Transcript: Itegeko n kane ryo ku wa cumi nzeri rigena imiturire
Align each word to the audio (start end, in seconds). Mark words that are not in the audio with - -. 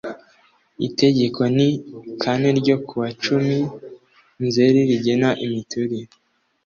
Itegeko 0.87 1.41
n 1.55 1.57
kane 2.21 2.49
ryo 2.59 2.75
ku 2.85 2.93
wa 3.01 3.09
cumi 3.23 3.59
nzeri 4.45 4.79
rigena 4.89 5.29
imiturire 5.45 6.07